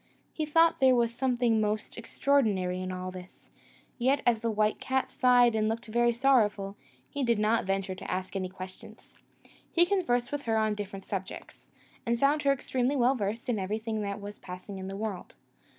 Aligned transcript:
He 0.33 0.47
thought 0.47 0.79
there 0.79 0.95
was 0.95 1.13
something 1.13 1.61
most 1.61 1.95
extraordinary 1.95 2.81
in 2.81 2.91
all 2.91 3.11
this: 3.11 3.51
yet, 3.99 4.23
as 4.25 4.39
the 4.39 4.49
white 4.49 4.79
cat 4.79 5.11
sighed 5.11 5.53
and 5.53 5.69
looked 5.69 5.85
very 5.85 6.11
sorrowful, 6.11 6.75
he 7.07 7.23
did 7.23 7.37
not 7.37 7.65
venture 7.65 7.93
to 7.93 8.09
ask 8.11 8.35
any 8.35 8.49
questions. 8.49 9.13
He 9.71 9.85
conversed 9.85 10.31
with 10.31 10.41
her 10.45 10.57
on 10.57 10.73
different 10.73 11.05
subjects, 11.05 11.69
and 12.03 12.19
found 12.19 12.41
her 12.41 12.51
extremely 12.51 12.95
well 12.95 13.13
versed 13.13 13.47
in 13.47 13.59
everything 13.59 14.01
that 14.01 14.19
was 14.19 14.39
passing 14.39 14.79
in 14.79 14.87
the 14.87 14.97
world. 14.97 15.35